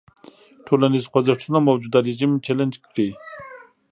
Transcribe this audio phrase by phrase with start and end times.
[0.67, 3.09] ټولنیز خوځښتونه موجوده رژیم چلنج کړي.